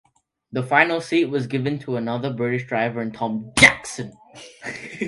[0.51, 4.17] The final seat was given to another British driver in Tom Jackson.